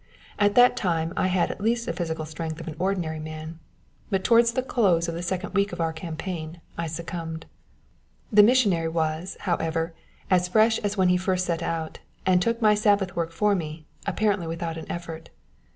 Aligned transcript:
At 0.39 0.55
that 0.55 0.75
time 0.75 1.13
I 1.15 1.27
had 1.27 1.51
at 1.51 1.61
least 1.61 1.85
the 1.85 1.93
physical 1.93 2.25
strength 2.25 2.59
of 2.59 2.67
an 2.67 2.75
ordinary 2.79 3.19
man; 3.19 3.59
but 4.09 4.23
towards 4.23 4.53
the 4.53 4.63
close 4.63 5.07
of 5.07 5.13
the 5.13 5.21
second 5.21 5.53
week 5.53 5.71
of 5.71 5.79
our 5.79 5.93
campaign 5.93 6.59
I 6.75 6.87
succumbed. 6.87 7.45
The 8.31 8.41
missionary 8.41 8.89
was, 8.89 9.37
however, 9.41 9.93
as 10.31 10.47
fresh 10.47 10.79
as 10.79 10.97
when 10.97 11.09
he 11.09 11.17
first 11.17 11.45
set 11.45 11.61
out, 11.61 11.99
and 12.25 12.41
took 12.41 12.63
my 12.63 12.73
Sabbath 12.73 13.15
work 13.15 13.31
for 13.31 13.53
me, 13.53 13.85
apparently 14.07 14.47
without 14.47 14.75
an 14.75 14.91
effort. 14.91 15.29